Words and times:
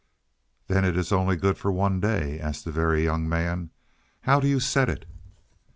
"Then 0.65 0.83
it 0.83 0.97
is 0.97 1.11
only 1.11 1.35
good 1.35 1.59
for 1.59 1.71
one 1.71 1.99
day?" 1.99 2.39
asked 2.39 2.65
the 2.65 2.71
Very 2.71 3.03
Young 3.03 3.29
Man. 3.29 3.69
"How 4.21 4.39
do 4.39 4.47
you 4.47 4.59
set 4.59 4.89
it?" 4.89 5.05